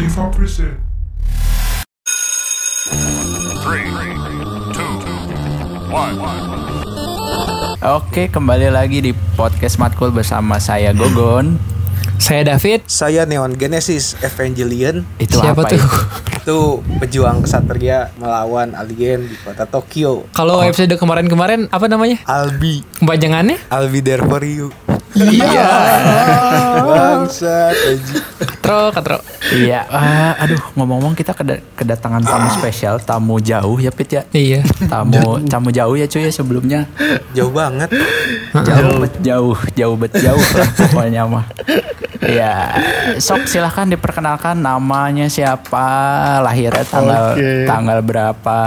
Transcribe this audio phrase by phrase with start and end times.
[0.00, 0.80] Diva present.
[3.60, 3.84] Three,
[4.72, 4.92] two,
[5.92, 6.16] one.
[7.84, 11.60] Oke, kembali lagi di podcast Matkul bersama saya Gogon.
[12.16, 12.88] Saya David.
[12.88, 15.76] Saya Neon Genesis Evangelion Itu Siapa apa tuh?
[15.76, 15.88] itu?
[16.40, 16.58] itu
[16.96, 20.24] pejuang kesatria melawan alien di kota Tokyo.
[20.32, 22.24] Kalau episode kemarin-kemarin apa namanya?
[22.24, 23.60] Albi, Kepanjangannya?
[23.92, 24.72] Be there for you.
[25.10, 25.68] Iya.
[26.86, 28.14] Bangsat aji.
[28.40, 29.18] Katro, katro.
[29.50, 34.22] Iya, ah, aduh ngomong-ngomong kita keda- kedatangan tamu spesial, tamu jauh ya Pit ya.
[34.30, 34.62] Iya.
[34.86, 36.86] Tamu tamu jauh ya cuy ya sebelumnya.
[37.34, 37.90] Jauh banget.
[38.54, 41.46] Jauh bet jauh, jauh bet jauh lah pokoknya mah.
[42.20, 42.76] Ya,
[43.16, 45.88] sok silahkan diperkenalkan namanya siapa,
[46.44, 47.64] lahirnya tanggal Oke.
[47.64, 48.60] tanggal berapa,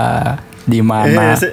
[0.63, 1.35] di mana.
[1.35, 1.51] Eh,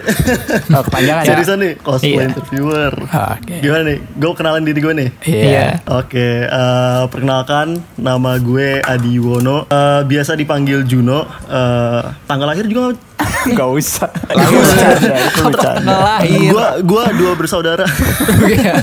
[0.71, 1.29] Oh, kepanjangan ya?
[1.29, 2.23] Seriusan nih, cosplay Iya.
[2.29, 2.93] interviewer.
[3.03, 3.55] Oke.
[3.59, 3.99] Gimana nih?
[4.13, 5.11] Gue kenalan diri gue nih.
[5.25, 5.67] Iya.
[5.85, 9.67] Oke, eh, perkenalkan nama gue Adi Wono.
[9.67, 11.27] Eh, biasa dipanggil Juno.
[11.45, 12.95] Eh, tanggal lahir juga
[13.47, 14.09] Gak usah.
[14.31, 14.89] Gak usah.
[15.29, 15.93] Itu bercanda.
[15.93, 16.51] Lahir.
[16.51, 17.85] Gua gua dua bersaudara.
[18.43, 18.81] Iya.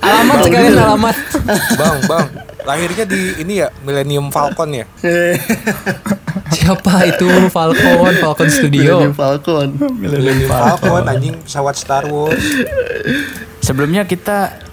[0.00, 1.16] alamat sekalian alamat.
[1.74, 2.26] Bang, bang.
[2.64, 4.84] Lahirnya di ini ya Millennium Falcon ya.
[6.52, 8.14] Siapa itu Falcon?
[8.20, 9.00] Falcon Studio.
[9.00, 9.68] Millennium Falcon.
[9.98, 12.40] Millennium Falcon anjing pesawat Star Wars.
[13.60, 14.67] Sebelumnya kita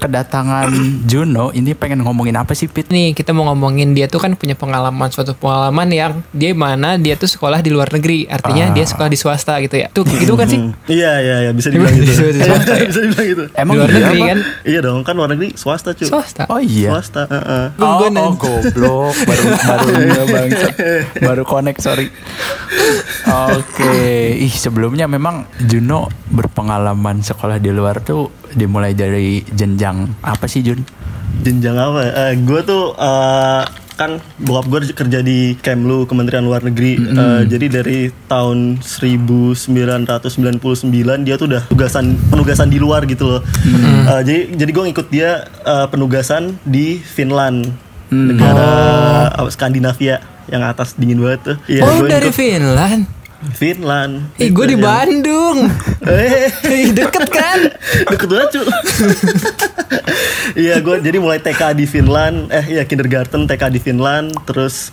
[0.00, 0.72] kedatangan
[1.04, 2.88] Juno ini pengen ngomongin apa sih Pit?
[2.88, 7.14] Nih kita mau ngomongin dia tuh kan punya pengalaman suatu pengalaman yang dia mana dia
[7.14, 10.46] tuh sekolah di luar negeri artinya dia sekolah di swasta gitu ya tuh gitu kan
[10.46, 10.72] sih Hmm.
[10.86, 12.10] Iya iya iya bisa dibilang gitu.
[12.10, 12.84] Bisa swasta ya?
[12.86, 13.44] bisa dibilang gitu.
[13.52, 14.26] Emang di luar iya negeri apa?
[14.26, 16.06] kan Iya dong, kan luar negeri swasta cuy.
[16.06, 16.88] swasta Oh iya.
[16.90, 17.64] Swasta, heeh.
[17.76, 18.32] Oh, Gua oh nanya.
[18.34, 20.66] goblok baru baru bangsa.
[21.18, 22.08] baru connect sorry.
[23.26, 23.94] Oke,
[24.36, 30.82] ih sebelumnya memang Juno berpengalaman sekolah di luar tuh dimulai dari jenjang apa sih Jun?
[31.40, 32.00] jenjang apa?
[32.04, 32.12] Ya?
[32.30, 33.64] Eh, gue tuh eh,
[33.96, 36.96] kan bokap gue kerja di Kemlu Kementerian Luar Negeri.
[36.96, 43.40] Eh, jadi dari tahun 1999 dia tuh udah tugasan penugasan di luar gitu loh.
[43.40, 47.66] Eh, jadi jadi gue ngikut dia eh, penugasan di Finland.
[48.10, 50.18] Negara apa, Skandinavia
[50.50, 51.56] yang atas dingin banget tuh.
[51.70, 53.06] Iya, oh dari ngikut Finland
[53.56, 54.36] Finland.
[54.36, 54.84] Ih gue di ya.
[54.84, 55.58] Bandung.
[56.00, 57.58] Eh, Deket kan?
[58.08, 58.62] Deket banget cu.
[60.56, 62.50] Iya gue jadi mulai TK di Finland.
[62.50, 64.32] Eh iya kindergarten TK di Finland.
[64.48, 64.90] Terus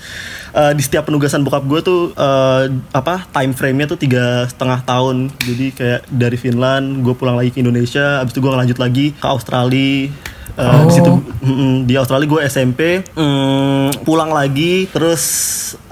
[0.53, 2.63] eh, di setiap penugasan bokap gue tuh eh,
[2.93, 5.31] Apa time frame-nya tuh tiga setengah tahun.
[5.41, 8.21] Jadi kayak dari Finland Gue pulang lagi ke Indonesia.
[8.21, 10.11] Abis itu gue ngelanjut lagi ke Australia.
[10.57, 12.81] Eh, di situ mm, di Australia gue SMP
[13.13, 15.21] mm, pulang lagi terus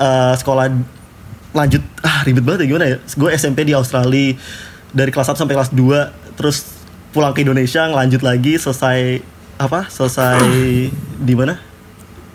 [0.01, 0.94] eh, sekolah
[1.55, 2.97] lanjut ah ribet banget ya gimana ya?
[3.15, 4.35] Gue SMP di Australia
[4.91, 6.67] dari kelas 1 sampai kelas 2 terus
[7.15, 9.23] pulang ke Indonesia ngelanjut lagi selesai
[9.55, 9.87] apa?
[9.87, 10.43] Selesai
[11.15, 11.55] di mana?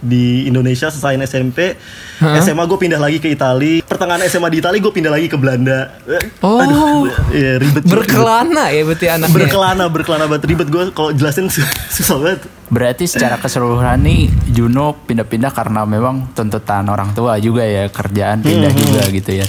[0.00, 1.76] Di Indonesia selesai SMP
[2.24, 2.40] Hah?
[2.40, 5.92] SMA gue pindah lagi ke Italia pertengahan SMA di Italia gue pindah lagi ke Belanda
[6.40, 6.56] Oh.
[6.56, 7.84] aduh iya ribet ribet.
[7.84, 13.04] Berkelana ya berarti anaknya berkelana berkelana banget ribet gue kalau jelasin sus- susah banget Berarti
[13.04, 19.02] secara keseluruhan nih Juno pindah-pindah karena memang tuntutan orang tua juga ya kerjaan pindah juga
[19.10, 19.46] gitu ya.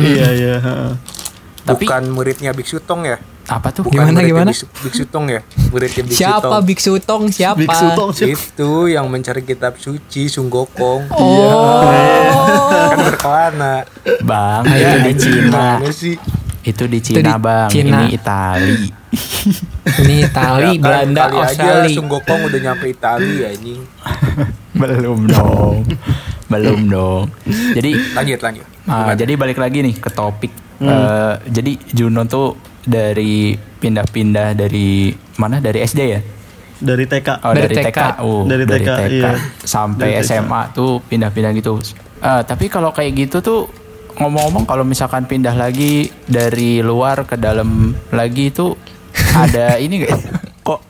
[0.00, 0.92] iya iya heeh.
[1.60, 3.18] Tapi Bukan muridnya Biksu Tong ya?
[3.50, 3.82] Apa tuh?
[3.82, 4.50] Bukan Gimana, gimana?
[4.54, 5.42] Biksu, Biksu Tong ya?
[5.74, 6.62] Muridnya Biksu Siapa Tong.
[6.62, 8.30] Biksu Tong siapa Biksu Tong sih.
[8.30, 11.10] Itu yang mencari kitab suci Sunggokong.
[11.10, 11.90] Oh
[12.94, 13.82] Kan berkelana.
[14.22, 15.82] Bang, itu di Cina.
[15.90, 16.14] Sih?
[16.62, 17.68] Itu di Itu Cina, di Bang.
[17.74, 17.98] Cina.
[18.06, 18.74] Ini Itali.
[20.06, 23.82] Ini Itali Ya kan, Belanda kali aja Australia Sunggokong udah nyampe Italia anjing.
[24.80, 25.76] Belum dong.
[26.46, 27.24] Belum dong.
[27.50, 28.66] Jadi Lanjut lanjut.
[28.86, 30.54] Ah, jadi balik lagi nih ke topik.
[30.80, 35.58] Eh, jadi Juno tuh dari pindah-pindah dari mana?
[35.58, 36.20] Dari SD ya?
[36.80, 37.88] dari TK Oh Dari dari, TK.
[37.92, 38.00] TK.
[38.18, 39.32] Oh, Dari TK, iya.
[39.60, 40.28] sampai Dari TK.
[40.32, 41.76] SMA tuh pindah-pindah gitu.
[42.18, 43.60] Eh, tapi kalau kayak gitu tuh
[44.16, 48.72] ngomong-ngomong kalau misalkan pindah lagi dari luar ke dalam lagi itu
[49.30, 50.20] ada ini gak?
[50.60, 50.80] Kok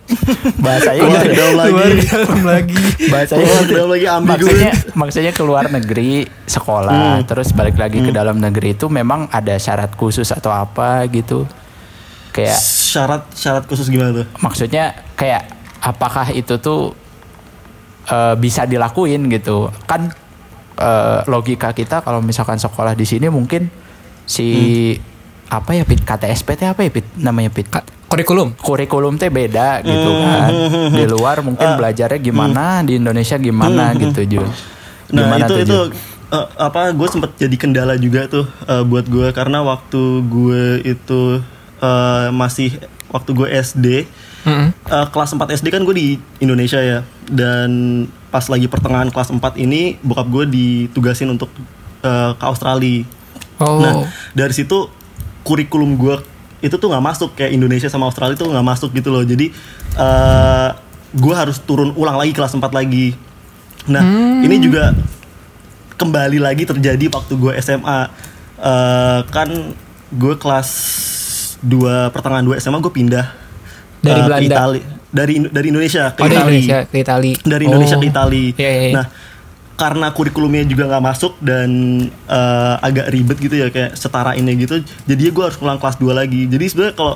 [0.58, 2.00] bahasanya Keluar gitu ke dalam lagi.
[2.04, 4.30] dalam lagi bahasanya Keluar ke dalam lagi ambigu.
[4.30, 6.12] maksudnya maksudnya ke luar negeri
[6.44, 11.46] sekolah terus balik lagi ke dalam negeri itu memang ada syarat khusus atau apa gitu
[12.30, 14.26] kayak syarat syarat khusus gimana tuh?
[14.40, 15.50] Maksudnya kayak
[15.82, 16.94] apakah itu tuh
[18.06, 19.70] eh, bisa dilakuin gitu?
[19.86, 20.10] Kan
[20.78, 23.68] eh, logika kita kalau misalkan sekolah di sini mungkin
[24.24, 24.46] si
[25.50, 26.06] apa ya Pit?
[26.06, 27.06] KTSP teh apa ya Pit?
[27.18, 27.66] Namanya Pit?
[28.10, 28.54] Kurikulum.
[28.58, 30.50] Kurikulum teh beda gitu kan.
[30.98, 34.50] Di luar mungkin belajarnya gimana di Indonesia gimana gitu Jun.
[35.10, 35.90] Nah Gimana itu tuh, itu Jun?
[36.30, 41.42] eh, apa gue sempet jadi kendala juga tuh eh, buat gue karena waktu gue itu
[41.80, 42.76] eh, masih
[43.10, 43.86] waktu gue SD
[44.46, 44.68] Mm-mm.
[44.72, 49.42] eh, kelas 4 SD kan gue di Indonesia ya dan pas lagi pertengahan kelas 4
[49.58, 51.50] ini bokap gue ditugasin untuk
[52.04, 53.04] eh, ke Australia.
[53.60, 53.82] Oh.
[53.82, 54.88] Nah dari situ
[55.44, 56.16] kurikulum gue
[56.60, 59.24] itu tuh nggak masuk kayak Indonesia sama Australia tuh nggak masuk gitu loh.
[59.24, 59.50] Jadi
[59.96, 60.70] eh
[61.10, 63.16] gue harus turun ulang lagi kelas 4 lagi.
[63.90, 64.04] Nah
[64.46, 64.94] ini juga
[66.00, 68.00] kembali lagi terjadi waktu gue SMA.
[68.60, 69.48] Eh, kan
[70.10, 70.68] gue kelas
[71.60, 73.26] 2 pertengahan 2 SMA gue pindah
[74.00, 74.46] Dari ke Belanda?
[74.48, 74.80] Itali.
[75.10, 77.32] Dari dari Indonesia ke Oh, dari Itali Indonesia ke Itali.
[77.42, 78.00] dari Indonesia Oh.
[78.00, 78.44] ke Itali.
[78.54, 78.94] Iya, iya, iya.
[78.94, 79.06] Nah,
[79.74, 81.70] karena kurikulumnya juga nggak masuk dan
[82.08, 86.12] eh, agak ribet gitu ya kayak setara ini gitu, jadi gue harus ulang kelas 2
[86.12, 86.44] lagi.
[86.46, 87.14] Jadi sebenarnya kalau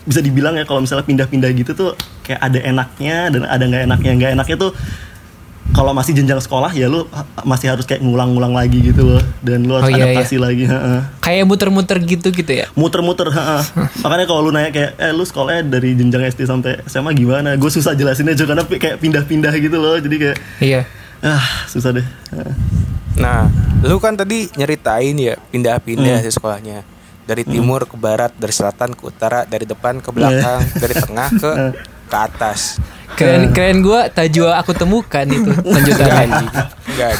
[0.00, 1.90] bisa dibilang ya kalau misalnya pindah-pindah gitu tuh
[2.24, 4.12] kayak ada enaknya dan ada nggak enaknya.
[4.16, 4.70] Nggak enaknya tuh
[5.70, 7.06] kalau masih jenjang sekolah ya lu
[7.40, 10.64] masih harus kayak ngulang-ngulang lagi gitu loh dan lu harus Oh, iya, adaptasi lagi.
[10.64, 11.00] heeh.
[11.18, 12.66] Kayak muter-muter gitu gitu ya.
[12.72, 13.62] muter-muter heeh.
[14.02, 17.70] makanya kalau lu nanya kayak eh lu sekolahnya dari jenjang SD sampai SMA gimana gue
[17.70, 20.80] susah jelasinnya juga karena kayak pindah-pindah gitu loh jadi kayak Iya.
[21.20, 22.06] ah susah deh.
[23.12, 23.50] Nah,
[23.80, 26.80] lu kan tadi nyeritain ya pindah-pindah di sekolahnya.
[27.22, 31.50] Dari timur ke barat, dari selatan ke utara, dari depan ke belakang, dari tengah ke
[32.10, 32.80] ke atas.
[33.12, 36.20] Keren keren gua tajwa aku temukan itu lanjutannya.
[36.20, 36.48] anjing.
[36.86, 37.12] Enggak,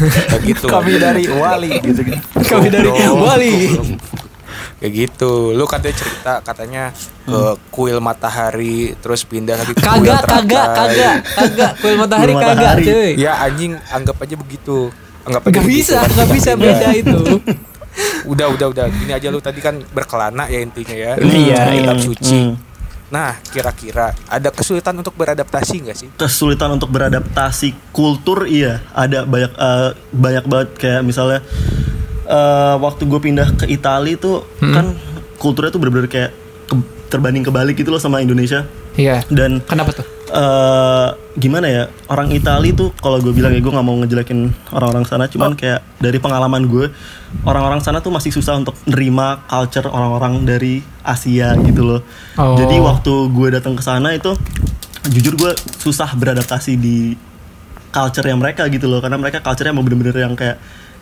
[0.42, 0.66] gitu.
[0.66, 2.22] Kami dari Wali gitu gitu.
[2.42, 2.88] Kami dari.
[3.10, 3.54] Wali.
[4.76, 5.52] Kayak gitu.
[5.52, 6.82] Lu katanya cerita katanya
[7.22, 10.40] ke kuil matahari terus pindah lagi ke kuil Kagak teratai.
[10.40, 12.84] kagak kagak kagak kuil matahari Kuil kagak matahari.
[12.84, 13.10] cuy.
[13.16, 14.78] Ya anjing anggap aja begitu.
[15.20, 16.10] Anggap aja Gak begitu bisa, kan.
[16.16, 17.20] gak bisa beda itu.
[18.24, 18.84] Udah udah udah.
[18.88, 21.12] Gini aja lu tadi kan berkelana ya intinya ya.
[21.18, 22.04] Iya, kitab iya.
[22.04, 22.38] suci.
[22.40, 22.52] Hmm.
[23.10, 26.08] Nah, kira-kira ada kesulitan untuk beradaptasi nggak sih?
[26.14, 31.42] kesulitan untuk beradaptasi kultur iya ada banyak eh, banyak banget kayak misalnya
[32.24, 34.94] eh, waktu gue pindah ke Italia tuh kan
[35.36, 36.30] kulturnya tuh bener-bener kayak
[36.64, 38.62] ke- terbanding kebalik gitu loh sama Indonesia
[38.92, 39.26] Iya.
[39.28, 40.06] dan Kenapa tuh?
[40.30, 45.02] Eh gimana ya orang Itali tuh kalau gue bilang ya gue nggak mau ngejelekin orang-orang
[45.02, 46.86] sana cuman kayak dari pengalaman gue
[47.42, 52.00] orang-orang sana tuh masih susah untuk nerima culture orang-orang dari Asia gitu loh
[52.38, 52.54] Oh.
[52.56, 54.32] jadi waktu gue datang ke sana itu
[55.06, 57.12] jujur gue susah beradaptasi di
[57.88, 60.56] culture yang mereka gitu loh karena mereka culture-nya mau bener-bener yang kayak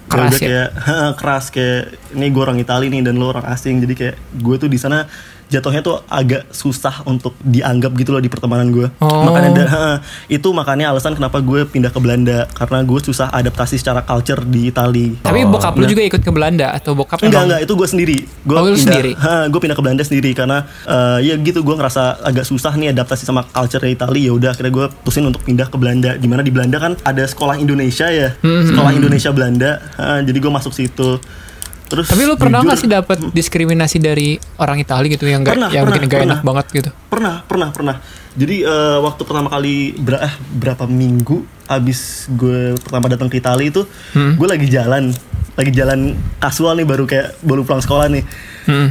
[0.08, 0.40] Keras udah ya?
[0.40, 0.68] kayak
[1.20, 1.82] keras kayak
[2.16, 5.04] ini gue orang Itali nih dan lo orang asing jadi kayak gue tuh di sana
[5.48, 9.24] jatuhnya tuh agak susah untuk dianggap gitu loh di pertemanan gue Oh.
[9.24, 9.86] makanya da- ha,
[10.26, 14.68] itu makanya alasan kenapa gue pindah ke Belanda karena gue susah adaptasi secara culture di
[14.68, 15.90] Itali Tapi bokap lu Nah.
[15.90, 18.18] juga ikut ke Belanda atau bokap Enggak emang- enggak itu gue sendiri.
[18.38, 19.12] Gue Oh, lu sendiri?
[19.48, 23.24] gue pindah ke Belanda sendiri karena eh, ya gitu gue ngerasa agak susah nih adaptasi
[23.24, 24.20] sama culture Italia.
[24.20, 26.14] Ya udah akhirnya gue putusin untuk pindah ke Belanda.
[26.14, 29.70] Di mana di Belanda kan ada sekolah Indonesia ya, Hmm, sekolah Indonesia Belanda.
[29.94, 31.16] Ha, jadi gue masuk situ.
[31.88, 35.56] Terus Tapi lu pernah jujur- gak sih dapat diskriminasi dari orang Italia gitu yang gak,
[35.56, 36.40] Pernah, yang pernah, bikin gak enak pernah.
[36.44, 36.90] banget gitu?
[37.08, 37.96] Pernah, pernah, pernah.
[38.34, 41.36] Jadi eh, waktu pertama kali ber- eh, berapa minggu
[41.66, 42.00] abis
[42.30, 43.82] gue pertama datang ke Italia itu,
[44.12, 44.34] Hmm.
[44.34, 45.10] gue lagi jalan,
[45.52, 46.00] lagi jalan
[46.38, 48.24] kasual nih baru kayak baru pulang sekolah nih.
[48.64, 48.88] Hmm.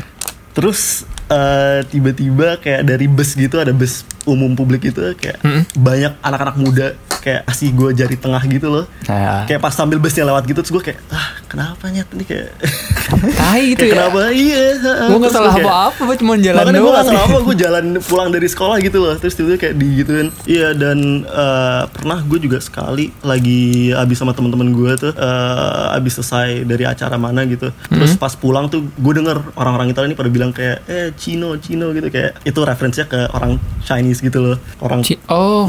[0.51, 5.39] Terus eh, tiba-tiba kayak dari bus gitu ada bus umum publik gitu kayak
[5.73, 6.87] banyak anak-anak muda
[7.17, 8.85] kayak kasih gue jari tengah gitu loh.
[9.05, 12.55] Nah, Kayak pas sambil busnya lewat gitu terus gue kayak ah kenapa nyet ini kayak
[13.39, 13.95] Tai gitu kayak ya.
[13.97, 14.63] kenapa iya.
[14.77, 16.95] Gue gak Terus salah kayak- apa-apa, gue cuma jalan Makanya gue doang.
[16.95, 20.69] gak salah apa, gue jalan pulang dari sekolah gitu loh Terus tiba-tiba kayak digituin Iya
[20.73, 26.63] dan eh, pernah gue juga sekali lagi abis sama teman-teman gue tuh eh, Abis selesai
[26.63, 28.19] dari acara mana gitu Terus Hmm.
[28.19, 32.07] pas pulang tuh gue denger orang-orang Italia ini pada bilang kayak Eh Cino, Cino gitu
[32.07, 35.65] kayak Itu referensinya ke orang Chinese gitu loh Orang Ci- Oh,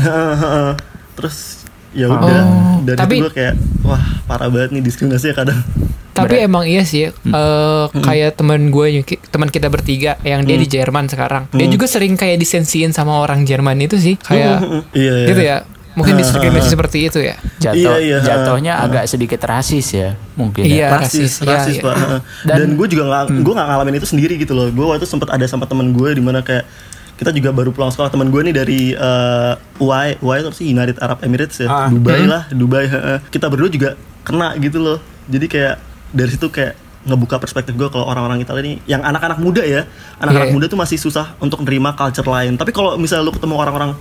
[1.17, 5.61] Terus ya udah Oh, dari tapi- itu gue kayak wah parah banget nih diskriminasinya kadang
[6.11, 7.95] tapi emang iya sih, eh, Hmm.
[7.95, 11.71] kayak teman gue, teman kita bertiga yang dia di Jerman sekarang, dia Hmm.
[11.71, 14.59] juga sering kayak disensiin sama orang Jerman itu sih, kayak
[14.90, 15.57] iya iya gitu ya.
[15.95, 17.38] Mungkin diskriminasi seperti itu ya.
[17.61, 18.87] jatuh Iya, iya, jatuhnya ha, ha.
[18.90, 20.62] agak sedikit rasis ya mungkin.
[20.62, 20.75] Iya.
[20.81, 20.88] Ya.
[20.97, 21.90] rasis, rasis, rasis, iya, pak.
[21.93, 22.02] iya.
[22.05, 22.21] Heeh.
[22.45, 24.67] Dan- Dan, gue juga nggak, gue nggak ngalamin itu sendiri gitu loh.
[24.69, 26.67] Gue waktu itu sempat ada sama teman gue di mana kayak
[27.18, 28.08] kita juga baru pulang sekolah.
[28.08, 31.88] Teman gue nih dari eh, UAE, UAE itu apa sih United Arab Emirates ya, Ah.
[31.90, 32.87] Dubai lah, Dubai.
[32.87, 33.18] heeh.
[33.28, 33.90] Kita berdua juga
[34.22, 34.98] kena gitu loh.
[35.26, 35.75] Jadi kayak
[36.08, 39.87] dari situ kayak ngebuka perspektif gue kalau orang-orang Italia ini yang anak-anak muda ya
[40.18, 40.56] anak-anak Iya, iya.
[40.60, 43.96] muda tuh masih susah untuk nerima culture lain tapi kalau misalnya lu ketemu orang-orang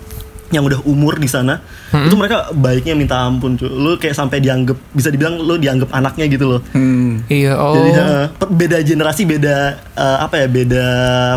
[0.50, 1.60] yang udah umur di sana
[1.92, 6.26] itu mereka baiknya minta ampun cuy lu kayak sampai dianggap bisa dibilang lu dianggap anaknya
[6.28, 7.24] gitu loh Hmm.
[7.28, 7.76] Iya, oh.
[7.76, 7.92] jadi
[8.32, 9.56] per- beda generasi, beda
[9.92, 10.86] eh, apa ya, beda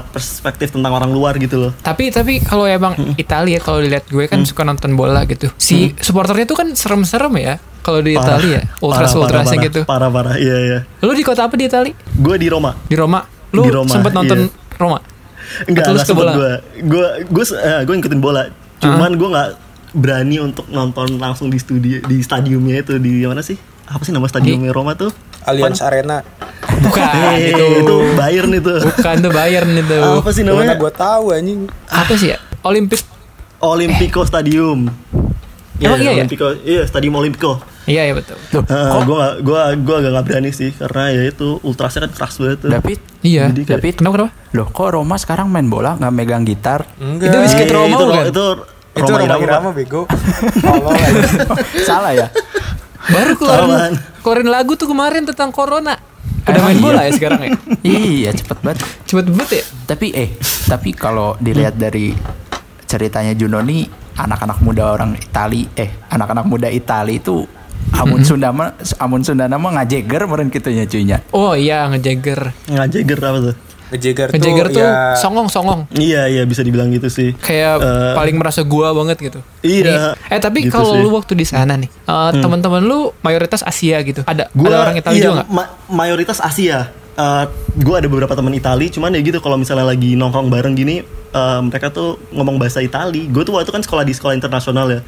[0.04, 1.72] perspektif tentang orang luar gitu loh.
[1.76, 4.32] Tapi tapi kalau emang Italia kalau dilihat gue Hmm.
[4.32, 5.48] kan suka nonton bola gitu.
[5.56, 9.80] Si supporternya tuh kan serem-serem ya kalau di Italia, ultras ultrasnya gitu.
[9.84, 10.78] Parah parah, iya iya.
[11.00, 11.94] Lu di kota apa di Italia?
[12.12, 12.76] Gue di Roma.
[12.84, 13.24] Di Roma.
[13.50, 14.76] Lu Di Roma, sempet nonton iya.
[14.76, 14.98] Roma?
[15.66, 16.32] Enggak, Atau lu bola?
[16.36, 16.52] gue.
[16.86, 18.42] Gue gue eh, gue ngikutin bola.
[18.80, 19.50] Cuman gue nggak
[19.92, 23.58] berani untuk nonton langsung di studio di stadiumnya itu di mana sih?
[23.84, 25.10] Apa sih nama stadiumnya Roma tuh?
[25.42, 26.22] Allianz Arena.
[26.80, 27.66] Bukan Eh, itu.
[27.82, 28.72] itu Bayern itu.
[28.78, 29.98] Bukan tuh Bayern itu.
[29.98, 30.74] Apa sih Mana namanya?
[30.76, 31.60] gue tahu anjing.
[31.86, 32.38] Apa sih ya?
[32.62, 33.02] Olimpik.
[33.58, 34.88] Olimpico Stadium.
[35.76, 36.16] Emang iya ya?
[36.18, 37.60] Olimpico, iya Stadium Olimpico.
[37.90, 38.36] Iya ya betul.
[38.54, 42.12] Loh, kok gue gak, gua, gua agak gak berani sih karena ya itu ultrasnya kan
[42.14, 42.70] keras banget tuh.
[42.70, 42.98] David?
[43.20, 43.44] Iya.
[43.50, 43.94] Jadi kayak- David?
[43.98, 44.32] Kenapa kenapa?
[44.50, 46.86] Loh kok Roma sekarang main bola nggak megang gitar?
[46.96, 47.28] Enggak.
[47.28, 48.24] Itu biskuit Eh, Roma itu, bukan?
[48.26, 48.46] Itu,
[48.90, 50.02] Itu Roma Irama, Irama bego.
[51.88, 52.28] Salah ya?
[53.00, 55.96] Baru keluarin, keluarin lagu tuh kemarin tentang corona.
[56.40, 56.82] Udah main iya?
[56.82, 57.50] bola ya sekarang ya?
[57.86, 58.78] iya cepet banget.
[59.04, 59.64] Cepet banget ya?
[59.86, 60.28] Tapi eh,
[60.66, 62.12] tapi kalau dilihat dari
[62.84, 67.46] ceritanya Juno nih anak-anak muda orang Itali, eh anak-anak muda Itali itu
[67.92, 71.18] amun Sunda mah amun Sunda nama ngajeger meureun kitu nya cuy nya.
[71.30, 72.52] Oh iya ngejagger.
[72.66, 73.56] Ngajeger apa tuh?
[73.90, 75.90] Ngejeger tuh, Ngejagger tuh ya, songong-songong.
[75.90, 77.34] Iya, iya bisa dibilang gitu sih.
[77.34, 79.42] Kayak Eh, paling merasa gua banget gitu.
[79.60, 80.14] Iya.
[80.14, 80.94] Nih, eh tapi Gitu kalau.
[80.94, 81.02] Hmm.
[81.02, 84.22] lu waktu di sana nih, eh, teman-teman lu mayoritas Asia gitu.
[84.22, 85.48] Ada Gua, ada orang Italia iya, juga nggak?
[85.50, 86.86] ma- mayoritas Asia.
[87.12, 87.44] Eh
[87.76, 91.60] gue ada beberapa teman Itali, cuman ya gitu kalau misalnya lagi nongkrong bareng gini, eh,
[91.60, 93.26] mereka tuh ngomong bahasa Itali.
[93.26, 95.00] Gue tuh waktu itu kan sekolah di sekolah internasional ya.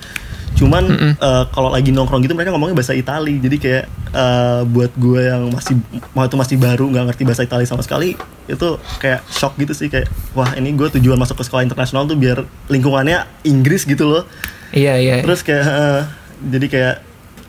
[0.57, 0.85] Cuman
[1.17, 3.41] eh, kalau lagi nongkrong gitu mereka ngomongnya bahasa Itali.
[3.41, 5.75] Jadi kayak eh, buat gue yang masih
[6.13, 8.15] waktu masih baru nggak ngerti bahasa Itali sama sekali,
[8.47, 8.69] itu
[9.01, 12.45] kayak shock gitu sih kayak wah ini gue tujuan masuk ke sekolah internasional tuh biar
[12.69, 14.23] lingkungannya Inggris gitu loh.
[14.73, 15.15] Iya iya.
[15.21, 16.03] Terus kayak eh,
[16.53, 16.95] jadi kayak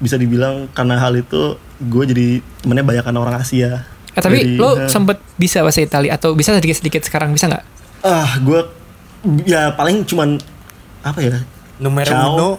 [0.03, 2.27] bisa dibilang karena hal itu gue jadi
[2.63, 3.87] temennya banyakan orang Asia.
[4.13, 7.65] Eh, tapi Jadi, lo eh, sempet bisa bahasa Italia atau bisa sedikit-sedikit sekarang bisa nggak?
[8.03, 8.59] ah gue
[9.47, 10.35] ya paling cuman
[11.07, 11.39] apa ya?
[11.79, 12.35] numero Ciao.
[12.35, 12.49] uno.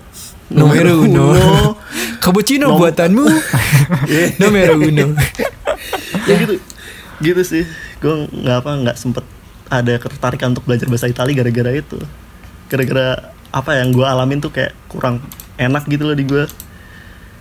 [0.51, 1.33] Numero uno.
[1.33, 1.53] uno.
[2.23, 3.25] Cappuccino Nom- buatanmu.
[4.11, 4.27] Iya.
[4.39, 5.13] Numero uno.
[6.29, 6.57] ya gitu
[7.21, 7.65] gitu sih
[8.01, 9.25] gue nggak apa nggak sempet
[9.69, 11.97] ada ketertarikan untuk belajar bahasa Italia gara-gara itu
[12.67, 13.07] gara-gara
[13.49, 15.21] apa yang gue alamin tuh kayak kurang
[15.55, 16.45] enak gitu loh di gue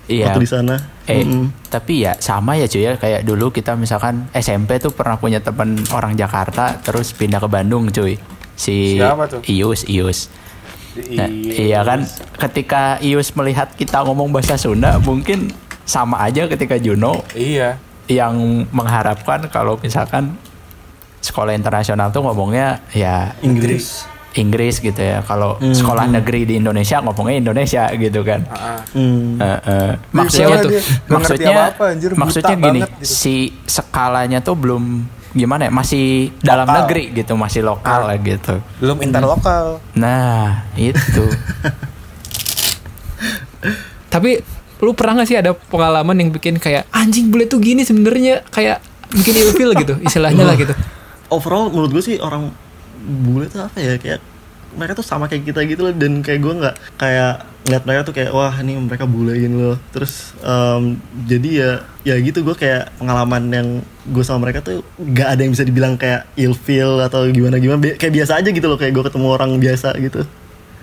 [0.03, 0.29] Iya.
[0.29, 1.51] waktu di sana Eh, Mm-mm.
[1.67, 5.75] tapi ya sama ya cuy ya kayak dulu kita misalkan SMP tuh pernah punya teman
[5.91, 8.15] orang Jakarta terus pindah ke Bandung cuy.
[8.53, 9.43] Si Siapa tuh?
[9.43, 10.31] Ius Ius.
[10.93, 11.53] Nah, Iya.
[11.57, 12.05] iya kan
[12.37, 15.49] ketika Ius melihat kita ngomong bahasa Sunda mungkin
[15.83, 17.81] sama aja ketika Juno Iya.
[18.05, 20.37] yang mengharapkan kalau misalkan
[21.17, 25.21] sekolah internasional tuh ngomongnya ya Inggris Inggris gitu ya.
[25.21, 28.41] Kalau sekolah negeri di Indonesia ngomongnya Indonesia gitu kan.
[28.89, 30.71] Dia maksudnya tuh
[31.05, 33.05] maksudnya anjir, buta maksudnya gini banget gitu.
[33.05, 33.35] si
[33.69, 36.77] skalanya tuh belum gimana ya masih dalam Lokal.
[36.85, 39.81] negeri gitu masih lokal lah gitu belum interlokal.
[39.97, 41.25] nah itu
[44.13, 44.45] Tapi
[44.83, 48.83] lu pernah gak sih ada pengalaman yang bikin kayak anjing bule tuh gini sebenarnya kayak
[49.15, 50.75] bikin ilfil gitu istilahnya lah gitu.
[51.31, 52.51] overall menurut gue sih orang
[53.01, 54.19] bule tuh apa ya kayak
[54.75, 57.33] mereka tuh sama kayak kita gitu loh dan kayak gue nggak kayak
[57.63, 59.79] ngeliat mereka tuh kayak wah ini mereka bule gini loh.
[59.89, 61.71] Terus em, jadi ya
[62.03, 63.67] ya gitu gue kayak pengalaman yang
[64.03, 67.79] gue sama mereka tuh nggak ada yang bisa dibilang kayak ilfeel atau gimana gimana.
[67.79, 70.27] Bi- kayak biasa aja gitu loh kayak gue ketemu orang biasa gitu.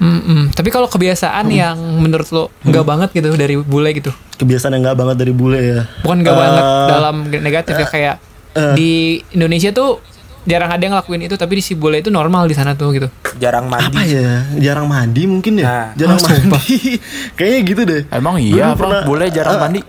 [0.01, 0.57] Mm-mm.
[0.57, 4.09] Tapi kalau kebiasaan yang menurut lo nggak banget gitu dari bule gitu,
[4.41, 5.85] kebiasaan yang nggak banget dari bule ya.
[6.01, 8.17] Bukan nggak Eh, banget dalam negatif ya kayak
[8.57, 8.73] eh.
[8.73, 8.93] di
[9.31, 10.01] Indonesia tuh
[10.43, 13.09] jarang ada yang ngelakuin itu tapi di si bule itu normal di sana tuh gitu.
[13.37, 13.89] Jarang mandi.
[13.89, 15.87] apa ya jarang mandi mungkin ya Nah.
[15.95, 16.57] jarang sumpah.
[16.57, 16.97] mandi
[17.37, 19.81] kayaknya gitu deh emang iya apa pernah- boleh jarang eh, mandi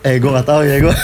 [0.00, 0.94] eh gue nggak tahu ya gue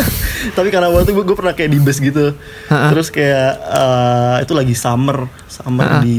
[0.56, 2.34] tapi karena waktu gue gue pernah kayak di bus gitu
[2.68, 2.88] Ha-ha.
[2.88, 6.00] terus kayak eh, itu lagi summer summer Ha-ha.
[6.00, 6.18] di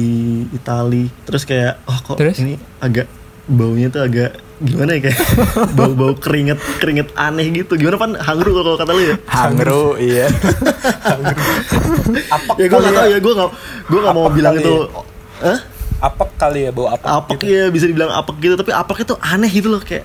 [0.52, 2.36] Itali terus kayak oh kok Terus?
[2.38, 3.08] ini agak
[3.46, 5.20] baunya tuh agak gimana ya kayak
[5.78, 10.28] bau-bau keringet keringet aneh gitu gimana pan hangru kalau kata lu ya hangru iya
[12.36, 13.50] Apek ya gue nggak tahu ya gue nggak
[13.88, 14.88] gue nggak mau Apek bilang itu ya.
[15.40, 15.60] Hah?
[16.00, 17.08] Apek kali ya bau apek.
[17.08, 17.56] apek gitu.
[17.56, 20.04] ya bisa dibilang apek gitu tapi apeknya tuh aneh gitu loh kayak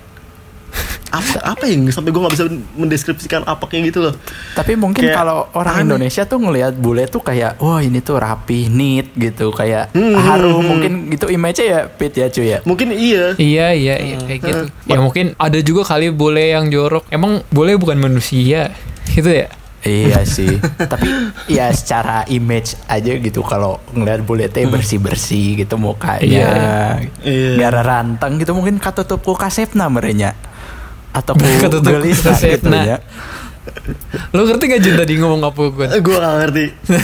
[1.15, 2.45] apa apa yang sampai gue nggak bisa
[2.75, 4.13] mendeskripsikan apeknya gitu loh.
[4.51, 5.83] Tapi mungkin Kayak kalau orang aneh.
[5.87, 9.49] Indonesia tuh ngelihat bule tuh kayak wah ini tuh rapi neat gitu.
[9.49, 10.59] Kayak Hmm, harum.
[10.59, 12.59] hmm, mungkin gitu image ya Pit ya cuy ya?
[12.61, 13.25] Mungkin iya.
[13.35, 14.63] Iya iya iya kayak gitu.
[14.85, 17.07] Ya mungkin ada juga kali bule yang jorok.
[17.07, 18.75] Emang bule bukan manusia
[19.07, 19.47] gitu ya?
[19.81, 20.49] Iya sih,
[20.81, 21.05] tapi
[21.45, 23.39] ya secara image aja gitu.
[23.39, 26.49] Kalau ngeliat bule teh bersih bersih gitu mukanya, Iya.
[27.21, 27.53] Iya.
[27.55, 28.51] gara ranteng gitu.
[28.51, 30.33] Mungkin katutup ku kasepna merenya
[31.15, 31.47] atau ku
[31.79, 32.79] gelisah gitu kasepna.
[32.85, 32.97] ya.
[34.29, 35.87] Lu ngerti gak Jun tadi ngomong apa gue?
[35.97, 36.65] gue gak ngerti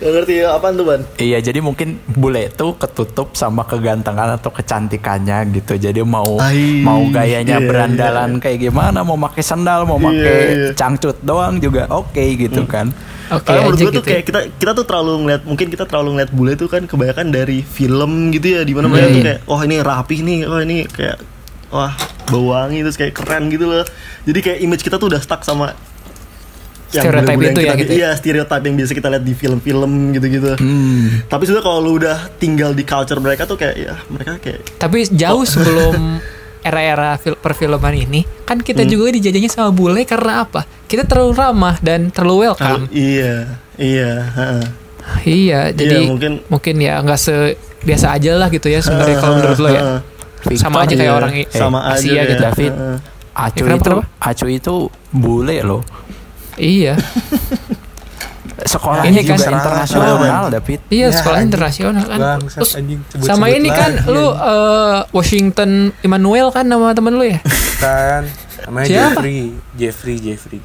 [0.00, 4.50] gak ngerti ya apaan tuh ban Iya, jadi mungkin bule tuh ketutup sama kegantengan atau
[4.50, 5.76] kecantikannya gitu.
[5.76, 10.34] Jadi mau Ai, mau gayanya iya, berandalan kayak gimana, mau pakai sandal, mau Iya, pakai
[10.34, 10.70] iya.
[10.74, 12.90] cangcut doang juga oke gitu kan.
[13.30, 13.96] Oke Karena menurut gue gitu.
[13.96, 17.30] tuh kayak kita kita tuh terlalu ngeliat mungkin kita terlalu ngeliat bule tuh kan kebanyakan
[17.30, 19.26] dari film gitu ya di mana mereka Iya, tuh iya.
[19.30, 21.16] kayak wah ini rapi nih wah ini kayak
[21.72, 21.92] wah
[22.24, 23.82] bau wangi terus kayak keren gitu loh
[24.22, 25.72] jadi kayak image kita tuh udah stuck sama
[26.92, 27.24] yang itu
[27.58, 27.98] ya, kita- gitu ya?
[27.98, 31.24] iya stereotype yang biasa kita lihat di film-film gitu-gitu Hmm.
[31.24, 35.08] tapi sebenarnya kalau lu udah tinggal di culture mereka tuh kayak ya mereka kayak Tapi
[35.08, 36.20] jauh sebelum
[36.62, 40.62] era-era fil- perfilman ini, kan kita juga dijajahnya sama bule karena apa?
[40.86, 42.86] Kita terlalu ramah dan terlalu welcome.
[42.86, 44.64] iya iya heeh.
[45.24, 47.34] Iya, jadi mungkin- mungkin ya nggak se
[47.82, 49.82] biasa aja lah gitu ya sebenarnya kalau menurut lo ya.
[50.42, 50.58] Heeh.
[50.58, 52.42] Sama aja Victor, kayak Iya, orang sama eh, aja Asia gitu.
[52.42, 52.72] David.
[53.32, 54.04] Acu Ya, itu kenapa?
[54.20, 54.74] Acu itu
[55.10, 55.82] bule loh.
[56.54, 56.94] Iya.
[58.62, 60.80] Sekolahnya Ini kan internasional, David.
[60.86, 62.18] Iya, Ya, sekolah internasional kan.
[62.46, 67.40] Terus anjing, sama ini kan lagi, lu eh, Washington Emmanuel kan nama temen lu ya?
[67.80, 68.22] kan
[68.62, 69.18] namanya Siapa?
[69.18, 69.40] Jeffrey
[69.74, 70.60] Jeffrey Jeffrey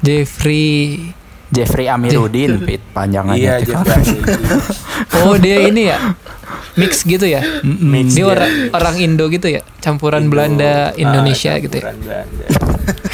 [0.00, 0.68] Jeffrey.
[1.50, 3.38] Jeffrey Amiruddin, Pit, panjangannya.
[3.38, 3.54] iya.
[3.58, 4.22] Jeffrey.
[5.20, 6.14] Oh, dia ini ya.
[6.74, 7.42] Mix gitu ya.
[7.64, 8.30] Mix Dia dia.
[8.30, 11.90] orang orang Indo gitu ya, campuran Belanda Ah, Indonesia gitu ya.
[11.90, 12.44] campuran Belanda.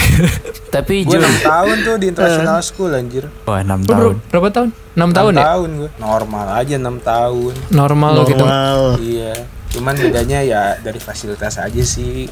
[0.68, 3.24] Tapi Gue Jun, 6 tahun tuh di international school anjir.
[3.42, 4.16] wah 6 Lu ber- tahun.
[4.28, 4.68] berapa tahun?
[4.92, 5.44] 6 6 tahun ya?
[5.46, 5.90] tahun gue.
[5.96, 7.52] Normal aja 6 tahun.
[7.70, 8.36] Normal, gitu.
[8.38, 9.32] normal Iya.
[9.68, 12.28] Cuman bedanya ya dari fasilitas aja sih.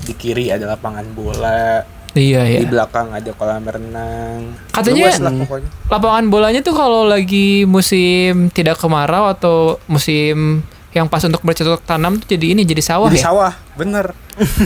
[0.00, 2.66] Di kiri ada lapangan bola, Iya, di iya.
[2.66, 4.58] belakang ada kolam renang.
[4.74, 5.70] Katanya- lah pokoknya.
[5.86, 12.18] Lapangan bolanya tuh kalau lagi musim tidak kemarau atau musim yang pas untuk bercocok tanam
[12.18, 13.24] tuh jadi ini jadi sawah Jadi ya.
[13.30, 14.10] sawah, bener.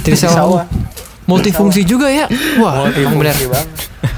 [0.01, 0.65] Jadi sawah.
[1.25, 2.29] Multifungsi juga ya.
[2.61, 2.89] Wah.
[2.89, 3.69] Multifungsi banget.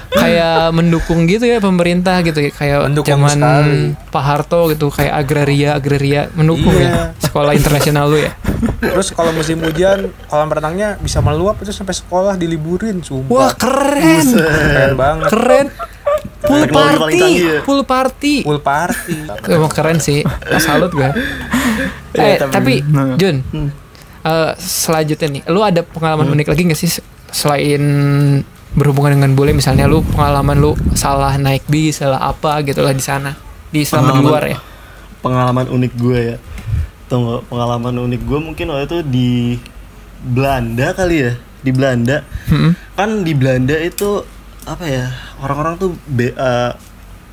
[0.07, 2.51] Kayak mendukung gitu ya pemerintah gitu ya.
[2.51, 3.79] Kayak Mendukung zaman sekali.
[4.09, 6.87] Pak Harto gitu kayak agraria agraria mendukung Iya.
[6.87, 8.33] ya sekolah internasional lu ya.
[8.79, 13.29] Terus kalau musim hujan, kolam renangnya bisa meluap itu sampai sekolah diliburin, sumpah.
[13.29, 14.27] Wah, keren.
[14.33, 15.29] keren banget.
[15.29, 15.67] Keren.
[16.37, 17.59] Pool party, ya.
[17.61, 18.35] pool party.
[18.41, 19.17] Pool party.
[19.51, 20.23] Emang keren sih.
[20.59, 21.11] Salut gue.
[22.17, 23.45] Eh, tapi tapi- Jun,
[24.25, 26.89] eh, selanjutnya nih, lu ada pengalaman unik lagi gak sih
[27.29, 27.83] selain
[28.77, 33.01] berhubungan dengan bule misalnya lu pengalaman lu salah naik bis, salah apa gitu lah di
[33.03, 33.33] sana.
[33.73, 34.59] Di selama di luar ya.
[35.25, 36.37] pengalaman unik gue ya
[37.11, 39.31] tunggu pengalaman unik gue mungkin waktu itu di
[40.23, 42.79] Belanda kali ya di Belanda Hmm.
[42.95, 44.23] kan di Belanda itu
[44.63, 45.11] apa ya
[45.43, 46.73] orang-orang tuh be, eh,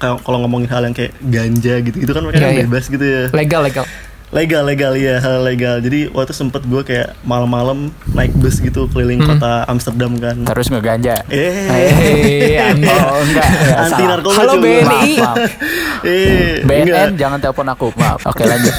[0.01, 2.61] kalau ngomongin hal yang kayak ganja gitu gitu kan mereka kan iya.
[2.65, 3.85] bebas gitu ya Legal, legal.
[4.33, 9.21] Legal legal ya hal legal jadi waktu sempet gue kayak malam-malam naik bus gitu keliling
[9.21, 9.37] Hmm.
[9.37, 11.21] kota Amsterdam kan Terus ngeganja.
[11.27, 12.73] eh Eh.
[12.83, 13.47] Oh, enggak.
[13.77, 14.53] anti narkoba Halo.
[14.57, 14.81] BNI.
[14.81, 15.37] Maaf, maaf.
[16.09, 17.07] eh BNN enggak.
[17.15, 17.87] jangan telepon aku.
[17.93, 18.25] Maaf.
[18.25, 18.73] Oke, lanjut.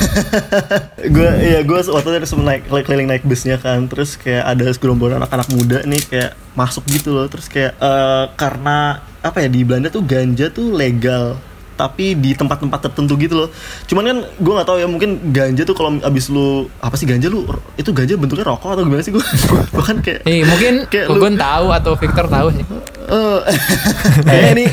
[1.15, 5.17] gue iya gue waktu itu sempet naik keliling naik busnya kan terus kayak ada segerombolan
[5.17, 9.89] anak-anak muda nih kayak masuk gitu loh terus kayak eh, karena apa ya di Belanda
[9.89, 11.39] tuh ganja tuh legal
[11.75, 13.49] tapi di tempat-tempat tertentu gitu loh
[13.85, 17.27] cuman kan gue nggak tahu ya mungkin ganja tuh kalau abis lu apa sih ganja
[17.27, 17.43] lu
[17.75, 19.23] itu ganja bentuknya rokok atau gimana sih gue
[19.69, 22.65] gue kan kayak Eh, mungkin Kayak lu- tahu atau Victor tahu sih.
[23.05, 23.39] eh
[24.25, 24.67] kayaknya ini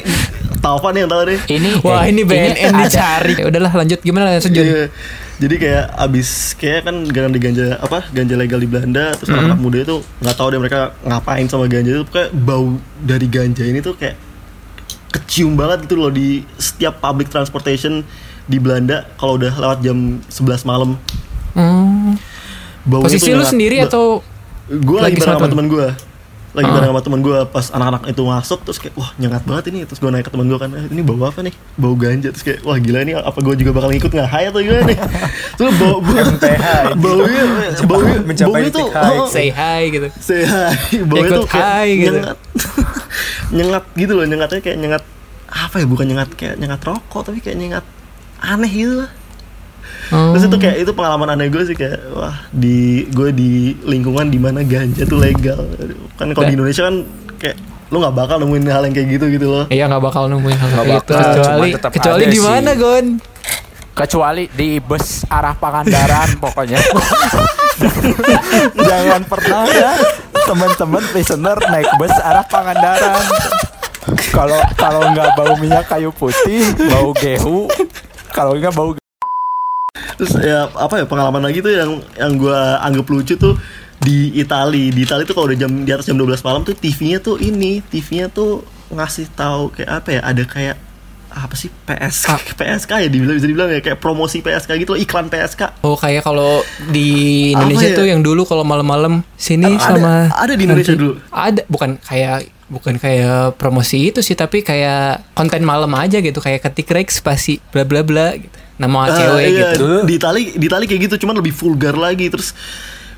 [0.58, 3.34] Taufan yang tahu deh Ini Wah, eh, ini BNN ada- dicari.
[3.34, 4.62] Ya udahlah lanjut gimana lanjut Jun?
[4.62, 4.86] Iya.
[5.38, 9.78] Jadi kayak abis kayak kan ganja ganja apa ganja legal di Belanda terus anak-anak muda
[9.82, 13.98] itu nggak tahu deh mereka ngapain sama ganja itu kayak bau dari ganja ini tuh
[13.98, 14.14] kayak
[15.12, 18.02] kecium banget gitu loh di setiap public transportation
[18.44, 20.96] di Belanda kalau udah lewat jam 11 malam.
[21.52, 22.16] Hmm.
[22.82, 24.24] baunya Posisi lu sendiri atau
[24.66, 25.88] gue lagi lagi, bareng sama teman gue
[26.52, 26.74] lagi Ah.
[26.74, 29.84] bareng sama teman gue pas anak-anak itu masuk terus kayak wah nyengat banget ini.
[29.84, 31.54] Terus gue naik ke teman gue kan "Eh, ini bau apa nih?
[31.76, 32.32] Bau ganja.
[32.32, 34.98] Terus kayak wah gila ini apa gue juga bakal ngikut nggak high atau gimana nih?
[35.60, 36.66] Terus bau bau MTH,
[36.98, 37.44] baunya
[37.86, 39.16] baunya mencapai tuh titik high.
[39.16, 40.08] oh, say hi gitu.
[40.18, 40.72] say hi.
[40.92, 42.18] Ikut tuh kayak high gitu.
[42.18, 42.38] nyengat
[43.52, 45.04] nyengat gitu loh nyengatnya kayak nyengat
[45.52, 47.86] apa ya bukan nyengat kayak nyengat rokok tapi kayak nyengat
[48.40, 49.12] aneh gitu lah
[50.12, 50.36] Oh.
[50.36, 54.40] Terus itu kayak itu pengalaman aneh gue sih kayak wah di gue di lingkungan di
[54.44, 55.64] mana ganja tuh legal
[56.20, 57.08] kan kalau di Indonesia kan
[57.40, 57.56] kayak
[57.92, 59.66] lu nggak bakal nemuin hal yang kayak gitu gitu loh.
[59.72, 63.06] Iya nggak bakal nemuin hal kayak gitu kecuali kecuali di mana Gon?
[63.92, 66.80] kecuali di bus arah Pangandaran pokoknya.
[68.92, 69.92] Jangan pernah ya
[70.48, 73.24] teman-teman listener naik bus arah Pangandaran.
[74.32, 77.68] Kalau kalau nggak bau minyak kayu putih, bau gehu.
[78.32, 78.96] Kalau nggak bau
[80.22, 83.58] Terus ya apa ya pengalaman lagi tuh yang yang gue anggap lucu tuh
[84.02, 87.22] di Itali di Itali tuh kalau udah jam di atas jam 12 malam tuh TV-nya
[87.22, 88.62] tuh ini TV-nya tuh
[88.94, 90.78] ngasih tahu kayak apa ya ada kayak
[91.34, 92.30] apa sih PSK.
[92.60, 96.22] PSK ya dibilang bisa dibilang ya kayak promosi PSK gitu loh, iklan PSK Oh kayak
[96.22, 97.10] kalau di
[97.52, 97.98] Indonesia Apa ya?
[97.98, 101.14] tuh yang dulu kalau malam-malam sini Ada- sama ada di Indonesia nanti- dulu?
[101.28, 106.64] Ada bukan kayak bukan kayak promosi itu sih tapi kayak konten malam aja gitu kayak
[106.64, 108.52] ketik rek spasi bla bla bla gitu.
[108.78, 109.88] Nama Ah, cewek iya, gitu.
[110.04, 112.56] Di Itali di Itali kayak gitu cuman lebih vulgar lagi terus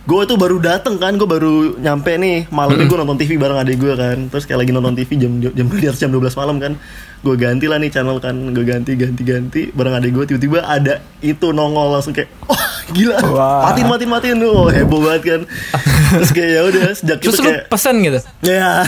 [0.04, 2.52] gue tuh baru dateng kan gue baru nyampe nih.
[2.52, 4.18] Malamnya gue nonton TV bareng adik gue kan.
[4.28, 6.74] Terus kayak lagi nonton TV jam jam di atas jam 12 malam kan.
[7.24, 9.62] Gue ganti lah nih channel kan gue ganti ganti ganti.
[9.72, 13.16] Bareng adik gue tiba-tiba ada itu nongol langsung kayak oh gila.
[13.72, 14.38] Matiin matiin matiin.
[14.44, 15.42] Oh heboh banget kan.
[16.20, 18.20] Terus kayak ya udah sejak Terus itu lu kayak pesan gitu?
[18.44, 18.84] ya.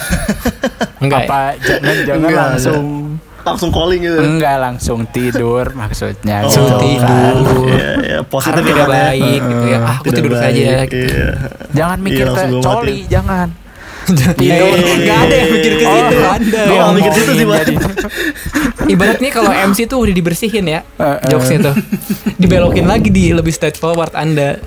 [0.99, 1.21] Enggak.
[1.23, 1.27] ya?
[1.27, 2.85] Apa jangan jangan Enggak, langsung
[3.45, 6.79] langsung calling gitu enggak langsung tidur maksudnya Oh, gitu kan.
[6.79, 7.35] tidur.
[7.67, 9.03] Iya, iya, positif Karena tidak kan ya.
[9.05, 9.77] baik gitu ya.
[9.79, 10.97] Ah, aku tidur baik, saja gitu.
[11.05, 11.29] iya.
[11.71, 12.65] Jangan mikir Iya, ke coli,
[12.97, 13.07] matiin.
[13.07, 13.47] jangan.
[14.37, 16.61] Iya, Enggak ada yang mikir ke situ, Anda.
[16.63, 17.45] Gue mikir situ sih.
[18.85, 21.17] Ibaratnya kalau MC tuh udah dibersihin ya Eh, eh.
[21.25, 21.75] jokesnya tuh
[22.37, 24.61] dibelokin lagi di lebih straightforward anda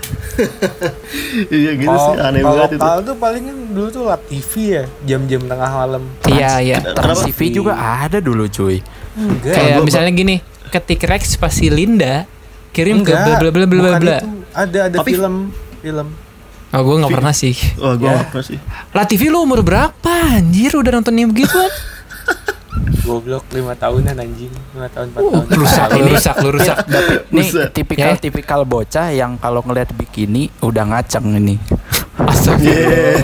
[1.48, 2.78] Iya gitu Kalau sih, aneh kalau banget itu.
[2.80, 6.02] lokal tuh paling kan dulu tuh lap TV ya, jam-jam tengah malam.
[6.26, 8.82] iya iya Trans TV juga ada dulu cuy.
[9.14, 9.54] Enggak.
[9.54, 10.36] kayak misalnya gini
[10.68, 12.26] ketik Rex spasi Linda
[12.70, 14.18] kirim ke bla bla bla bla bla.
[14.52, 16.08] Ada ada film film.
[16.68, 18.22] Oh gue nggak pernah sih Wah, gue Ya.
[18.22, 18.58] apa sih?
[18.90, 21.70] lah TV lu umur berapa anjir udah nonton yang begituan
[23.00, 25.44] Goblok 5 tahunan anjing, 5 tahun 4 uh, tahun.
[25.56, 26.76] rusak lu rusak lu rusak
[27.32, 27.68] Nih Buset.
[27.72, 28.20] tipikal Ya.
[28.20, 31.56] tipikal bocah yang kalau ngeliat bikini udah ngaceng ini.
[32.18, 33.16] Astagfirullah.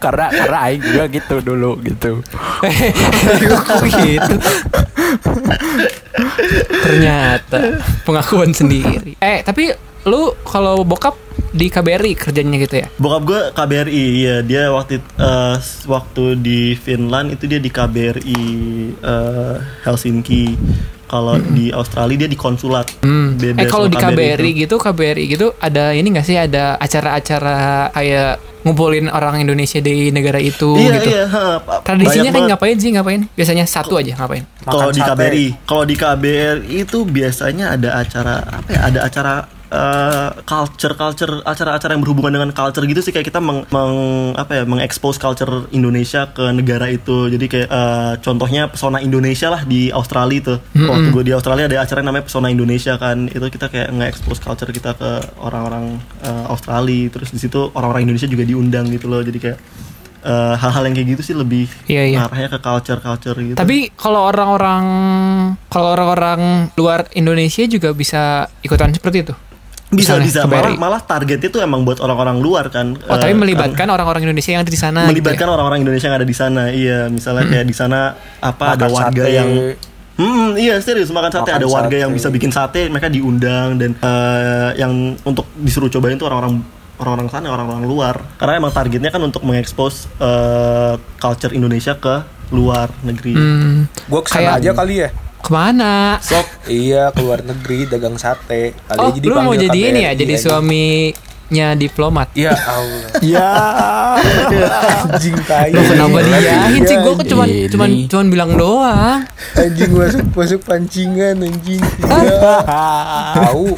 [0.00, 2.10] karena karena aing juga gitu dulu gitu.
[3.54, 4.34] Kok gitu
[6.82, 7.60] ternyata
[8.02, 9.70] pengakuan sendiri eh tapi
[10.02, 11.14] lu kalau bokap
[11.52, 17.28] di KBRI kerjanya gitu ya Bokap gue KBRI, iya dia waktu eh, waktu di Finland
[17.30, 18.40] itu dia di KBRI
[18.98, 20.56] eh, Helsinki.
[21.04, 22.88] Kalau di Australia dia di konsulat.
[23.04, 23.36] Hmm.
[23.36, 24.60] Beda eh kalau di KBRI KBRI itu.
[24.64, 28.32] gitu, KBRI gitu ada ini nggak sih ada acara-acara kayak
[28.64, 31.08] ngumpulin orang Indonesia di negara itu Iya gitu.
[31.12, 31.24] iya.
[31.28, 32.50] ha, Tradisinya kan banget.
[32.56, 33.20] ngapain sih ngapain?
[33.36, 34.48] Biasanya satu aja ngapain?
[34.64, 35.04] Kalau di.
[35.04, 38.80] KBRI, kalau di KBRI itu biasanya ada acara apa ya?
[38.88, 39.34] Ada acara
[39.72, 43.10] eh, culture culture acara-acara yang berhubungan dengan culture gitu sih.
[43.10, 47.32] Kayak kita meng, meng- apa ya mengekspos culture Indonesia ke negara itu.
[47.32, 50.54] Jadi kayak eh, contohnya pesona Indonesia lah di Australia itu.
[50.76, 53.26] Waktu gue di Australia ada acara yang namanya pesona Indonesia kan.
[53.26, 57.08] Itu kita kayak nge-expose culture kita ke orang-orang eh, Australia.
[57.08, 59.24] Terus di situ orang-orang Indonesia juga diundang gitu loh.
[59.24, 59.60] Jadi kayak
[60.22, 62.18] hal-hal yang kayak gitu sih lebih Iya, iya.
[62.22, 63.58] arahnya ke culture culture gitu.
[63.58, 64.84] Tapi kalau orang-orang
[65.66, 69.34] kalau orang-orang luar Indonesia juga bisa ikutan seperti itu.
[69.92, 70.56] Bisa Misalnya bisa KBRI.
[70.56, 74.50] malah malah targetnya tuh emang buat orang-orang luar kan Oh, tapi Eh, melibatkan orang-orang Indonesia
[74.50, 75.00] yang ada di sana.
[75.02, 75.52] gitu melibatkan ya?
[75.52, 77.98] orang-orang Indonesia yang ada di sana iya misalnya kayak di sana
[78.38, 79.32] apa ada Makan warga sate.
[79.34, 79.50] yang
[80.12, 82.00] Hmm, iya serius makan sate Makan ada warga sate.
[82.00, 86.60] yang bisa bikin sate mereka diundang dan eh, yang untuk disuruh cobain tuh orang-orang
[86.94, 92.14] orang-orang sana orang-orang luar karena emang targetnya kan untuk mengekspos eh, culture Indonesia ke
[92.50, 95.08] luar negeri Hmm, Gua Kayak- ke sana aja kali ya.
[95.42, 96.16] Ke mana?
[96.18, 98.78] Sok, iya ke luar negeri dagang sate.
[98.80, 100.42] Kali Oh, aja lu mau dipanggil jadi ini ya, KBRI jadi aja.
[100.44, 102.28] suaminya diplomat.
[102.32, 103.10] Ya Allah.
[103.32, 103.50] Ya.
[105.04, 105.70] Anjing tai.
[105.70, 106.96] Lu kenapa Iya, diahin sih?
[106.96, 109.20] Gue kan cuman cuman cuman bilang doang.
[109.54, 111.82] anjing masuk masuk pancingan anjing.
[113.36, 113.74] Tahu.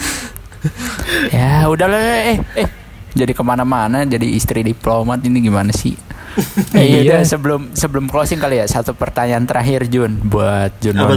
[1.28, 2.68] ya udah lah eh eh
[3.12, 5.92] jadi ke mana-mana jadi istri diplomat ini gimana sih?
[6.72, 6.98] Eh, Iya.
[7.04, 7.18] iya.
[7.22, 11.14] sebelum sebelum closing kali ya satu pertanyaan terakhir Jun buat Juno Apa?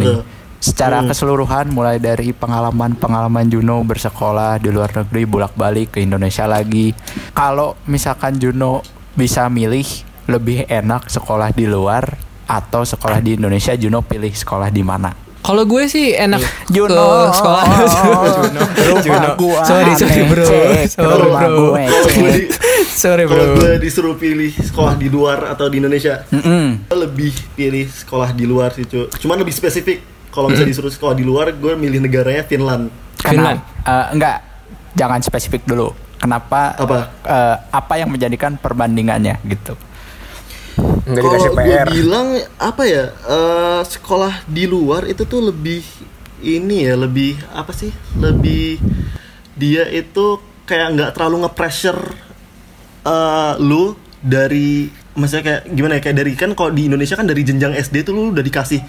[0.58, 1.08] Secara Hmm.
[1.08, 6.98] keseluruhan mulai dari pengalaman-pengalaman Juno bersekolah di luar negeri bolak-balik ke Indonesia lagi.
[7.32, 8.82] Kalau misalkan Juno
[9.14, 9.86] bisa milih
[10.26, 15.14] lebih enak sekolah di luar atau sekolah di Indonesia, Juno pilih sekolah di mana?
[15.40, 17.30] Kalau gue sih enak Juno.
[17.30, 17.64] ke sekolah
[18.36, 18.62] Juno.
[19.00, 20.44] Rumah gua Sorry, sorry, bro.
[20.44, 21.66] Sorry, bro.
[22.90, 23.56] Sorry kalau bro.
[23.56, 26.84] gue disuruh pilih sekolah di luar atau di Indonesia Mm-mm.
[26.84, 30.02] Gue lebih pilih sekolah di luar sih cu cuman lebih spesifik
[30.38, 33.60] kalau misalnya disuruh sekolah di luar gue milih negaranya Finland Finland.
[33.82, 34.38] Eh, enggak,
[34.94, 35.92] jangan spesifik dulu.
[36.18, 36.78] Kenapa?
[36.78, 36.98] Apa?
[37.26, 39.74] eh, apa yang menjadikan perbandingannya gitu?
[41.10, 41.88] Enggak dikasih Kalau gue PR.
[41.90, 42.28] bilang
[42.62, 45.82] apa ya eh, sekolah di luar itu tuh lebih
[46.46, 48.78] ini ya lebih apa sih lebih
[49.58, 50.38] dia itu
[50.70, 52.02] kayak nggak terlalu nge-pressure
[53.06, 57.42] eh, lu dari maksudnya kayak gimana ya kayak dari kan kalau di Indonesia kan dari
[57.42, 58.82] jenjang SD tuh lu udah dikasih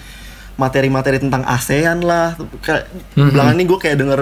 [0.59, 2.35] materi-materi tentang ASEAN lah.
[2.59, 3.31] Kayak Hmm.
[3.31, 4.19] belakangan ini gue kayak denger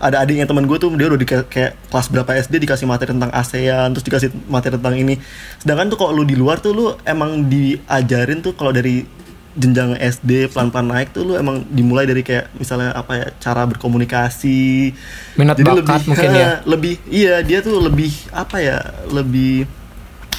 [0.00, 3.30] ada adiknya teman gue tuh dia udah di kayak kelas berapa SD dikasih materi tentang
[3.30, 5.20] ASEAN, terus dikasih materi tentang ini.
[5.60, 9.04] Sedangkan tuh kalau lu di luar tuh lu emang diajarin tuh kalau dari
[9.54, 14.90] jenjang SD pelan-pelan naik tuh lu emang dimulai dari kayak misalnya apa ya cara berkomunikasi
[15.38, 16.58] Minat bakat mungkin ya.
[16.74, 18.82] lebih iya dia tuh lebih apa ya
[19.14, 19.70] lebih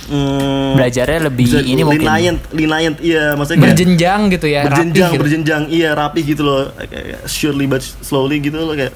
[0.08, 2.06] hmm, Belajarnya lebih bisa ini mungkin.
[2.06, 5.22] linayant linayant iya maksudnya kayak Berjenjang gitu ya, berjenjang rapi gitu.
[5.24, 6.62] berjenjang iya rapi gitu loh.
[6.78, 8.94] Kayak surely but slowly gitu loh kayak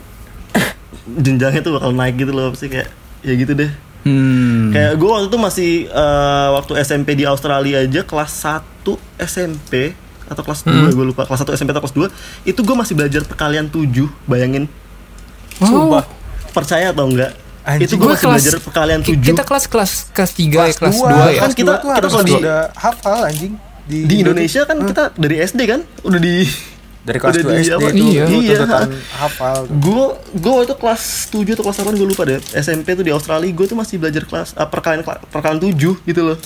[1.26, 2.88] jenjangnya tuh bakal naik gitu loh pasti kayak
[3.22, 3.72] ya gitu deh.
[4.00, 4.72] Hmm.
[4.72, 8.32] Kayak gue waktu itu masih eh, waktu SMP di Australia aja kelas
[8.88, 8.88] 1
[9.20, 9.92] SMP
[10.30, 11.96] atau kelas 2 gue lupa kelas 1 SMP atau kelas
[12.46, 13.90] 2 itu gue masih belajar perkalian 7
[14.24, 14.70] bayangin.
[15.60, 16.00] Oh,
[16.56, 17.36] percaya atau enggak
[17.70, 21.06] Anjing, itu gue kelas- belajar perkalian 7 kita kelas kelas kelas 3 ya, kelas 2
[21.06, 21.14] dua, ya.
[21.14, 23.54] Kan Kelas kita- dua kita di- udah hafal anjing.
[23.86, 24.62] Di, di Indonesia.
[24.64, 25.82] Kan kita dari SD kan?
[26.02, 26.36] Udah di
[27.00, 27.90] dari kelas udah 2 di SD apa?
[27.90, 28.24] itu Iya.
[28.28, 28.58] Iya.
[29.16, 30.06] hafal gue
[30.36, 32.38] gue itu kelas 7 atau kelas 8 gue lupa deh.
[32.56, 36.38] SMP tuh di Australia gue tuh masih belajar kelas eh, perkalian perkalian 7 gitu loh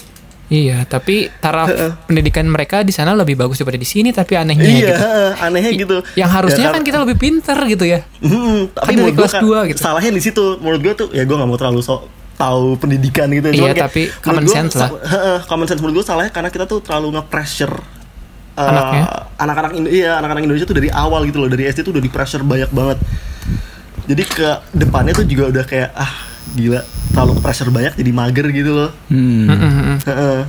[0.54, 1.66] Iya, tapi taraf
[2.06, 4.94] pendidikan mereka di sana lebih bagus daripada di sini tapi anehnya iya gitu.
[5.42, 8.06] anehnya gitu Yang harusnya Ya, kan kita lebih pinter gitu ya.
[8.20, 9.80] Hmm, tapi Kan dari menurut gua kelas dua gitu.
[9.80, 13.50] salahnya di situ menurut gue tuh ya gue nggak mau terlalu sok tahu pendidikan gitu
[13.50, 14.90] Iya, kayak tapi common gua sense lah.
[14.94, 17.74] heeh, common sense menurut gue salahnya karena kita tuh terlalu nge-pressure
[18.54, 19.04] uh, Anaknya?
[19.36, 22.42] anak-anak iya anak-anak Indonesia tuh dari awal gitu loh dari SD tuh udah di pressure
[22.42, 22.98] banyak banget
[24.04, 26.14] jadi ke depannya tuh juga udah kayak ah
[26.52, 26.82] gila
[27.14, 29.48] terlalu pressure banyak jadi mager gitu loh Hmm.
[30.02, 30.40] Heeh.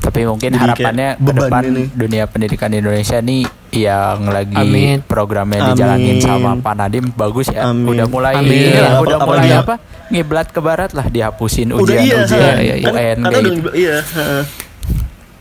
[0.00, 1.84] Tapi mungkin Jadi harapannya ke depan ini.
[1.92, 5.04] dunia pendidikan Indonesia nih yang lagi Amin.
[5.04, 6.24] programnya dijalanin Amin.
[6.24, 7.68] sama Pak Nadim bagus ya.
[7.68, 7.84] Amin.
[7.86, 8.72] Udah mulai Amin.
[8.72, 9.74] Apa- udah apa mulai apa?
[10.08, 12.56] Ngiblat ke barat lah dihapusin udah ujian iya ujian heeh.
[12.58, 12.86] iya, iya.
[12.86, 13.70] kan, UN kayak gitu.
[13.76, 14.42] iya heeh.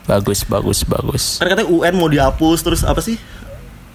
[0.06, 1.24] Bagus bagus bagus.
[1.38, 3.16] kan katanya UN mau dihapus terus apa sih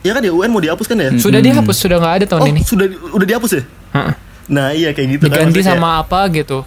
[0.00, 2.48] ya kan ya UN mau dihapus kan ya Sudah dihapus, sudah nggak ada tahun oh
[2.48, 2.60] ini.
[2.62, 3.62] sudah udah dihapus ya
[3.92, 4.14] Heeh.
[4.46, 6.58] Nah iya kayak gitu kan Diganti maksudnya sama apa gitu.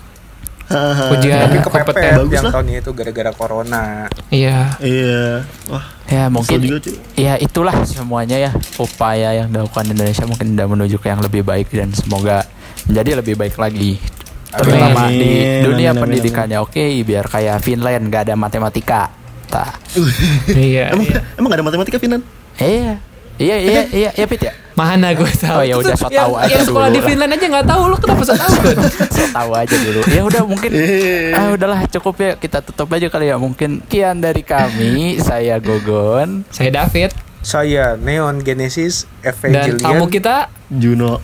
[1.13, 1.47] ujian.
[1.47, 2.13] tapi kepepet kompeten.
[2.19, 2.53] Bagus yang lah.
[2.53, 3.83] tahunnya itu gara-gara corona
[4.27, 4.75] Iya.
[4.77, 6.95] Iya, wah Ya mungkin juga, cuy.
[7.15, 11.67] ya itulah semuanya ya upaya yang dilakukan Indonesia mungkin udah menuju ke yang lebih baik
[11.69, 12.43] dan semoga
[12.83, 13.95] menjadi lebih baik lagi
[14.49, 15.19] terutama Amin.
[15.19, 19.11] di dunia Amin, amin, pendidikannya oke biar kayak Finland gak ada matematika
[19.47, 19.71] Tah.
[20.51, 20.91] Iya.
[20.91, 21.19] emang iya.
[21.35, 22.21] emang gak ada matematika Finan
[22.57, 22.99] iya
[23.37, 25.57] iya iya iya iya Pit ya Mana gue tahu.
[25.57, 27.01] Oh, ya udah, so tahu aja Yang sekolah dulu di.
[27.03, 28.53] Finland aja nggak tahu, lu kenapa so tahu?
[29.17, 31.33] Saya tahu aja dulu ya udah mungkin Eh.
[31.37, 36.45] ah udahlah cukup ya kita tutup aja kali ya mungkin kian dari kami saya Gogon
[36.47, 41.17] Saya David saya Neon Genesis dan Evangelion tamu kita Juno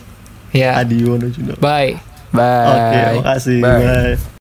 [0.49, 0.73] ya.
[0.75, 2.01] Adiono Juno Bye.
[2.29, 3.85] bye oke makasih Bye.
[4.15, 4.31] bye